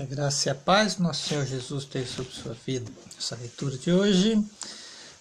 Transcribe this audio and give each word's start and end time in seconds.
Que 0.00 0.04
a 0.04 0.06
graça 0.06 0.48
e 0.48 0.50
a 0.50 0.54
paz 0.54 0.94
do 0.94 1.02
nosso 1.02 1.28
Senhor 1.28 1.44
Jesus 1.44 1.84
tenha 1.84 2.06
sobre 2.06 2.32
sua 2.32 2.56
vida. 2.66 2.90
Essa 3.18 3.36
leitura 3.36 3.76
de 3.76 3.92
hoje, 3.92 4.42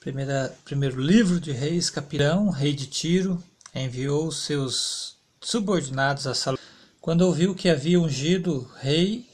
primeira, 0.00 0.52
primeiro 0.64 1.00
livro 1.00 1.38
de 1.38 1.52
Reis, 1.52 1.90
Capirão, 1.90 2.50
rei 2.50 2.72
de 2.72 2.88
Tiro, 2.88 3.40
enviou 3.72 4.32
seus 4.32 5.14
subordinados 5.40 6.26
a 6.26 6.34
Salomão. 6.34 6.64
Quando 7.00 7.20
ouviu 7.20 7.54
que 7.54 7.68
havia 7.68 8.00
ungido 8.00 8.68
rei, 8.80 9.24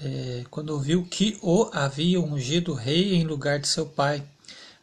é, 0.00 0.44
quando 0.48 0.70
ouviu 0.70 1.04
que 1.04 1.38
o 1.42 1.68
havia 1.70 2.18
ungido 2.18 2.72
rei 2.72 3.14
em 3.14 3.24
lugar 3.24 3.58
de 3.58 3.68
seu 3.68 3.84
pai, 3.84 4.26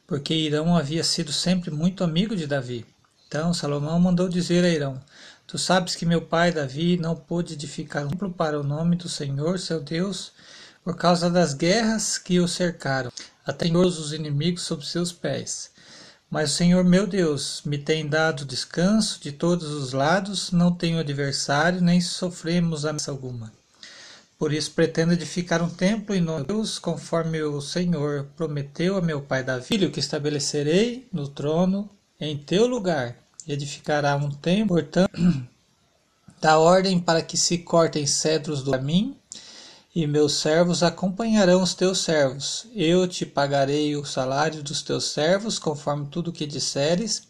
porque 0.06 0.32
Irão 0.32 0.78
havia 0.78 1.04
sido 1.04 1.34
sempre 1.34 1.72
muito 1.72 2.04
amigo 2.04 2.36
de 2.36 2.46
Davi. 2.46 2.86
Então 3.28 3.52
Salomão 3.52 4.00
mandou 4.00 4.30
dizer 4.30 4.64
a 4.64 4.70
Irão: 4.70 5.02
Tu 5.52 5.58
sabes 5.58 5.98
que 5.98 6.06
meu 6.06 6.22
pai 6.22 6.50
Davi 6.50 6.96
não 6.96 7.14
pôde 7.14 7.56
edificar 7.56 8.06
um 8.06 8.10
templo 8.12 8.32
para 8.32 8.58
o 8.58 8.64
nome 8.64 8.96
do 8.96 9.10
Senhor, 9.10 9.60
seu 9.60 9.82
Deus, 9.82 10.32
por 10.82 10.96
causa 10.96 11.30
das 11.30 11.54
guerras 11.54 12.18
que 12.18 12.40
o 12.40 12.48
cercaram, 12.48 13.12
até 13.46 13.70
os 13.70 14.14
inimigos 14.14 14.62
sob 14.64 14.86
seus 14.86 15.12
pés. 15.12 15.70
Mas 16.30 16.52
o 16.52 16.56
Senhor 16.56 16.86
meu 16.86 17.06
Deus 17.06 17.64
me 17.66 17.78
tem 17.78 18.08
dado 18.08 18.46
descanso 18.46 19.20
de 19.20 19.34
todos 19.34 19.68
os 19.72 19.92
lados, 19.92 20.54
não 20.54 20.74
tenho 20.74 21.00
adversário, 21.00 21.82
nem 21.82 22.00
sofremos 22.00 22.86
ameaça 22.86 23.12
alguma. 23.12 23.52
Por 24.40 24.54
isso 24.54 24.72
pretendo 24.72 25.12
edificar 25.12 25.62
um 25.62 25.70
templo 25.70 26.16
em 26.16 26.22
nome 26.22 26.44
de 26.44 26.48
Deus, 26.48 26.80
conforme 26.80 27.44
o 27.44 27.60
Senhor 27.60 28.26
prometeu 28.38 28.96
a 28.96 29.02
meu 29.02 29.22
pai 29.22 29.44
Davi, 29.44 29.66
filho 29.66 29.92
que 29.92 30.00
estabelecerei 30.00 31.10
no 31.12 31.28
trono 31.28 31.90
em 32.22 32.38
teu 32.38 32.66
lugar 32.68 33.18
edificará 33.48 34.16
um 34.16 34.30
templo, 34.30 34.76
portanto, 34.76 35.12
dá 36.42 36.58
ordem 36.58 37.00
para 37.00 37.22
que 37.22 37.38
se 37.38 37.60
cortem 37.60 38.06
cedros 38.06 38.64
do 38.64 38.72
caminho, 38.72 39.16
e 39.94 40.08
meus 40.08 40.34
servos 40.34 40.84
acompanharão 40.84 41.62
os 41.62 41.74
teus 41.74 42.00
servos. 42.00 42.66
Eu 42.74 43.08
te 43.08 43.26
pagarei 43.26 43.96
o 43.96 44.06
salário 44.06 44.64
dos 44.64 44.82
teus 44.82 45.12
servos, 45.12 45.60
conforme 45.60 46.08
tudo 46.08 46.32
que 46.32 46.46
disseres, 46.46 47.24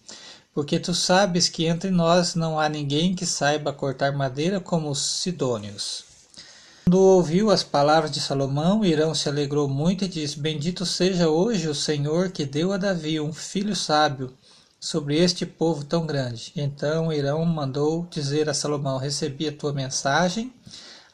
porque 0.54 0.80
tu 0.80 0.94
sabes 0.94 1.50
que 1.50 1.66
entre 1.66 1.90
nós 1.90 2.36
não 2.36 2.60
há 2.60 2.70
ninguém 2.70 3.16
que 3.16 3.26
saiba 3.26 3.74
cortar 3.74 4.12
madeira 4.12 4.60
como 4.60 4.92
os 4.92 5.00
sidônios. 5.00 6.04
Quando 6.86 7.00
ouviu 7.00 7.50
as 7.50 7.64
palavras 7.64 8.12
de 8.12 8.20
Salomão, 8.20 8.84
Irão 8.84 9.16
se 9.16 9.30
alegrou 9.30 9.68
muito 9.68 10.04
e 10.04 10.10
disse: 10.10 10.38
Bendito 10.38 10.86
seja 10.86 11.30
hoje 11.30 11.68
o 11.70 11.76
Senhor 11.76 12.32
que 12.32 12.46
deu 12.46 12.74
a 12.74 12.78
Davi 12.78 13.20
um 13.20 13.32
filho 13.32 13.76
sábio 13.76 14.34
sobre 14.82 15.16
este 15.16 15.46
povo 15.46 15.86
tão 15.86 16.08
grande. 16.08 16.52
Então 16.56 17.14
Irão 17.14 17.46
mandou 17.46 18.08
dizer 18.10 18.50
a 18.50 18.54
Salomão: 18.54 18.98
Recebi 18.98 19.48
a 19.48 19.52
tua 19.52 19.72
mensagem, 19.72 20.52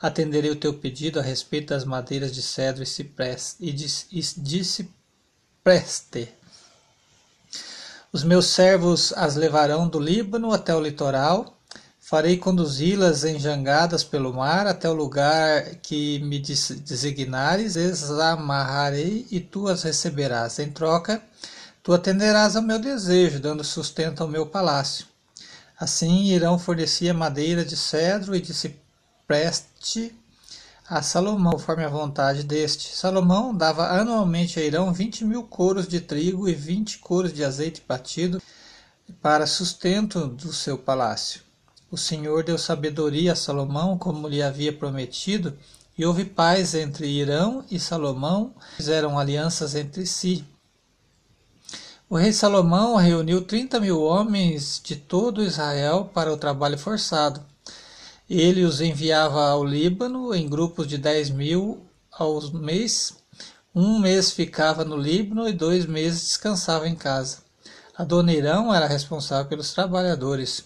atenderei 0.01 0.49
o 0.49 0.55
teu 0.55 0.73
pedido 0.73 1.19
a 1.19 1.21
respeito 1.21 1.69
das 1.69 1.83
madeiras 1.83 2.33
de 2.33 2.41
cedro 2.41 2.81
e 2.81 2.85
cipreste. 2.85 3.57
E 3.59 3.73
disse 3.73 4.89
preste. 5.61 6.29
Os 8.13 8.23
meus 8.23 8.47
servos 8.47 9.11
as 9.13 9.35
levarão 9.35 9.87
do 9.89 9.99
Líbano 9.99 10.53
até 10.53 10.73
o 10.73 10.79
litoral. 10.79 11.53
Farei 11.99 12.37
conduzi-las 12.37 13.25
em 13.25 13.37
jangadas 13.37 14.01
pelo 14.01 14.33
mar 14.33 14.65
até 14.65 14.89
o 14.89 14.93
lugar 14.93 15.75
que 15.81 16.19
me 16.19 16.39
designares, 16.39 17.75
examarrarei 17.75 19.27
e 19.29 19.41
tu 19.41 19.67
as 19.67 19.83
receberás. 19.83 20.57
Em 20.57 20.71
troca, 20.71 21.21
Tu 21.87 21.93
atenderás 21.93 22.57
ao 22.57 22.61
meu 22.61 22.79
desejo, 22.79 23.39
dando 23.39 23.63
sustento 23.63 24.21
ao 24.21 24.27
meu 24.27 24.45
palácio. 24.45 25.05
Assim 25.79 26.25
Irão 26.25 26.59
fornecia 26.59 27.13
madeira 27.13 27.63
de 27.63 27.77
cedro 27.77 28.35
e 28.35 28.41
de 28.41 28.53
cipreste 28.53 30.13
a 30.85 31.01
Salomão, 31.01 31.53
conforme 31.53 31.85
a 31.85 31.89
vontade 31.89 32.43
deste. 32.43 32.93
Salomão 32.93 33.55
dava 33.55 33.87
anualmente 33.87 34.59
a 34.59 34.65
Irão 34.65 34.91
vinte 34.91 35.23
mil 35.23 35.43
coros 35.43 35.87
de 35.87 36.01
trigo 36.01 36.49
e 36.49 36.53
vinte 36.53 36.97
coros 36.97 37.31
de 37.31 37.41
azeite 37.41 37.81
batido 37.87 38.41
para 39.21 39.47
sustento 39.47 40.27
do 40.27 40.51
seu 40.51 40.77
palácio. 40.77 41.39
O 41.89 41.95
Senhor 41.95 42.43
deu 42.43 42.57
sabedoria 42.57 43.31
a 43.31 43.35
Salomão, 43.37 43.97
como 43.97 44.27
lhe 44.27 44.43
havia 44.43 44.73
prometido, 44.73 45.57
e 45.97 46.05
houve 46.05 46.25
paz 46.25 46.75
entre 46.75 47.07
Irão 47.07 47.63
e 47.71 47.79
Salomão, 47.79 48.53
fizeram 48.75 49.17
alianças 49.17 49.73
entre 49.73 50.05
si. 50.05 50.43
O 52.09 52.15
rei 52.15 52.31
Salomão 52.31 52.95
reuniu 52.95 53.43
30 53.43 53.81
mil 53.81 54.01
homens 54.01 54.79
de 54.81 54.95
todo 54.95 55.43
Israel 55.43 56.09
para 56.13 56.31
o 56.31 56.37
trabalho 56.37 56.77
forçado. 56.77 57.41
Ele 58.29 58.63
os 58.63 58.79
enviava 58.79 59.49
ao 59.49 59.61
Líbano 59.61 60.33
em 60.33 60.47
grupos 60.47 60.87
de 60.87 60.97
10 60.97 61.31
mil 61.31 61.85
ao 62.09 62.41
mês. 62.53 63.17
Um 63.75 63.99
mês 63.99 64.31
ficava 64.31 64.85
no 64.85 64.95
Líbano 64.95 65.49
e 65.49 65.51
dois 65.51 65.85
meses 65.85 66.21
descansava 66.21 66.87
em 66.87 66.95
casa. 66.95 67.39
Adoniram 67.93 68.73
era 68.73 68.87
responsável 68.87 69.49
pelos 69.49 69.73
trabalhadores. 69.73 70.63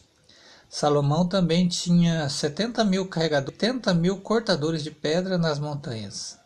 Salomão 0.69 1.27
também 1.27 1.67
tinha 1.67 2.29
70 2.29 2.83
mil 2.83 3.07
carregadores, 3.07 3.59
70 3.59 3.95
mil 3.95 4.17
cortadores 4.17 4.83
de 4.83 4.91
pedra 4.91 5.39
nas 5.39 5.57
montanhas 5.57 6.39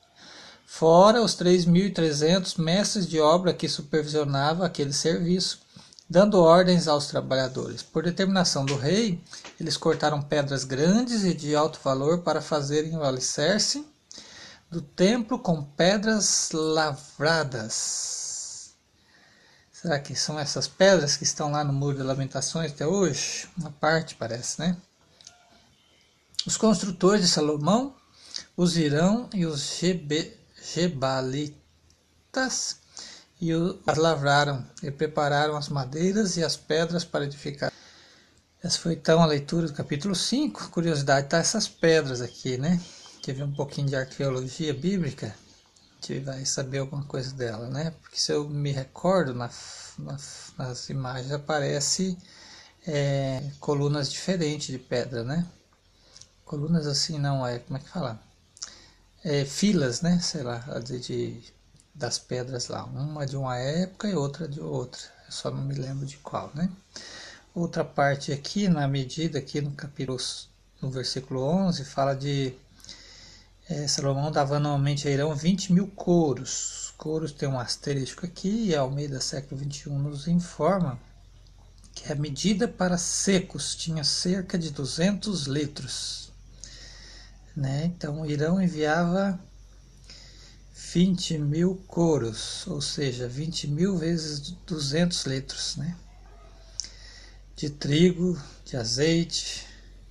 fora 0.78 1.22
os 1.22 1.38
3.300 1.38 2.60
mestres 2.62 3.08
de 3.08 3.18
obra 3.18 3.54
que 3.54 3.70
supervisionavam 3.70 4.66
aquele 4.66 4.92
serviço, 4.92 5.62
dando 6.10 6.42
ordens 6.42 6.90
aos 6.90 7.08
trabalhadores. 7.08 7.82
Por 7.82 8.04
determinação 8.04 8.66
do 8.66 8.76
rei, 8.76 9.24
eles 9.58 9.78
cortaram 9.78 10.22
pedras 10.22 10.66
grandes 10.66 11.24
e 11.24 11.34
de 11.34 11.56
alto 11.56 11.80
valor 11.82 12.24
para 12.24 12.42
fazerem 12.42 12.98
o 12.98 13.04
alicerce 13.06 13.88
do 14.70 14.82
templo 14.82 15.40
com 15.40 15.64
pedras 15.64 16.50
lavradas. 16.52 17.94
Será 19.72 19.98
que 19.98 20.14
são 20.14 20.38
essas 20.38 20.68
pedras 20.68 21.16
que 21.16 21.24
estão 21.24 21.52
lá 21.52 21.64
no 21.64 21.72
Muro 21.72 21.96
de 21.96 22.04
Lamentações 22.04 22.74
até 22.74 22.86
hoje? 22.86 23.48
Uma 23.58 23.72
parte 23.72 24.16
parece, 24.16 24.60
né? 24.60 24.76
Os 26.46 26.58
construtores 26.58 27.22
de 27.22 27.30
Salomão, 27.30 27.96
os 28.58 28.76
Irão 28.76 29.30
e 29.34 29.46
os 29.46 29.80
Gebe 29.80 30.44
Gebalitas 30.74 31.56
e 33.40 33.52
as 33.86 33.98
lavraram 33.98 34.66
e 34.82 34.90
prepararam 34.90 35.56
as 35.56 35.70
madeiras 35.70 36.38
e 36.38 36.44
as 36.44 36.56
pedras 36.58 37.04
para 37.04 37.26
edificar. 37.26 37.72
Essa 38.64 38.80
foi 38.80 38.94
então 38.94 39.22
a 39.22 39.26
leitura 39.26 39.68
do 39.68 39.74
capítulo 39.74 40.16
5. 40.16 40.70
Curiosidade, 40.70 41.30
tá 41.30 41.38
essas 41.38 41.68
pedras 41.68 42.22
aqui, 42.22 42.58
né? 42.58 42.82
Ver 43.26 43.44
um 43.44 43.54
pouquinho 43.54 43.88
de 43.88 43.96
arqueologia 43.96 44.74
bíblica? 44.74 45.28
A 45.28 46.08
gente 46.08 46.20
vai 46.24 46.46
saber 46.46 46.80
alguma 46.80 47.04
coisa 47.04 47.32
dela, 47.34 47.68
né? 47.70 47.92
Porque 48.02 48.20
se 48.20 48.32
eu 48.32 48.48
me 48.48 48.72
recordo, 48.72 49.34
na, 49.34 49.50
na, 49.98 50.18
nas 50.58 50.90
imagens 50.90 51.32
aparece 51.32 52.18
é, 52.88 53.44
colunas 53.60 54.12
diferentes 54.12 54.68
de 54.68 54.78
pedra, 54.78 55.24
né? 55.24 55.46
Colunas 56.44 56.86
assim 56.86 57.18
não 57.18 57.46
é, 57.46 57.60
como 57.60 57.78
é 57.78 57.82
que 57.82 57.90
fala? 57.90 58.20
É, 59.26 59.44
filas, 59.44 60.02
né? 60.02 60.20
Sei 60.20 60.44
lá, 60.44 60.60
de, 60.80 61.00
de, 61.00 61.44
das 61.94 62.20
pedras 62.20 62.68
lá. 62.68 62.86
Uma 62.86 63.26
de 63.26 63.36
uma 63.36 63.58
época 63.58 64.08
e 64.08 64.14
outra 64.16 64.48
de 64.48 64.62
outra. 64.62 65.02
Eu 65.26 65.32
só 65.32 65.50
não 65.50 65.64
me 65.64 65.74
lembro 65.74 66.06
de 66.06 66.18
qual, 66.18 66.52
né? 66.54 66.70
Outra 67.54 67.84
parte 67.84 68.32
aqui, 68.32 68.68
na 68.68 68.88
medida, 68.88 69.40
aqui 69.40 69.62
no 69.62 69.72
capítulo, 69.72 70.20
no 70.82 70.92
versículo 70.92 71.42
11, 71.42 71.84
fala 71.86 72.14
de 72.16 72.54
é, 73.68 73.88
Salomão 73.88 74.32
dava 74.32 74.58
anualmente 74.58 75.08
a 75.08 75.12
Irão 75.12 75.36
20 75.36 75.74
mil 75.74 75.88
coros. 75.88 76.94
Coros 76.98 77.32
tem 77.32 77.50
um 77.50 77.60
asterisco 77.60 78.26
aqui 78.26 78.68
e 78.68 78.76
Almeida 78.76 79.20
século 79.20 79.60
21 79.60 79.98
nos 79.98 80.28
informa 80.28 81.00
que 81.94 82.12
a 82.12 82.16
medida 82.16 82.68
para 82.68 82.98
secos 82.98 83.76
tinha 83.76 84.04
cerca 84.04 84.58
de 84.58 84.70
200 84.70 85.48
litros. 85.48 86.32
Né? 87.56 87.86
Então, 87.86 88.26
Irão 88.26 88.62
enviava 88.62 89.40
20 90.94 91.38
mil 91.38 91.76
coros, 91.88 92.68
ou 92.68 92.82
seja, 92.82 93.28
20 93.28 93.68
mil 93.68 93.98
vezes 93.98 94.40
200 94.66 95.26
litros 95.26 95.78
né? 95.78 95.96
de 97.56 97.70
trigo, 97.70 98.38
de 98.66 98.76
azeite 98.76 99.66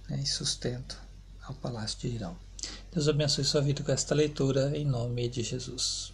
né? 0.09 0.21
e 0.23 0.27
sustento 0.27 0.99
ao 1.43 1.55
palácio 1.55 1.99
de 1.99 2.09
Irão. 2.09 2.37
Deus 2.91 3.09
abençoe 3.09 3.45
sua 3.45 3.61
vida 3.61 3.83
com 3.83 3.93
esta 3.93 4.15
leitura, 4.15 4.77
em 4.77 4.87
nome 4.87 5.29
de 5.29 5.43
Jesus. 5.43 6.14